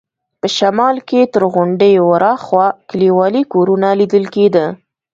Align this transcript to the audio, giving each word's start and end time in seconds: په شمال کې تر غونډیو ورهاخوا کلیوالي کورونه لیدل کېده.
په 0.39 0.47
شمال 0.57 0.95
کې 1.09 1.21
تر 1.33 1.43
غونډیو 1.53 2.03
ورهاخوا 2.11 2.67
کلیوالي 2.89 3.43
کورونه 3.53 3.87
لیدل 3.99 4.25
کېده. 4.35 4.65